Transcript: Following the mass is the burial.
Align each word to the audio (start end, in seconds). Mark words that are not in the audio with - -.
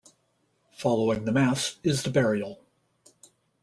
Following 0.71 1.25
the 1.25 1.31
mass 1.31 1.77
is 1.83 2.01
the 2.01 2.09
burial. 2.09 2.65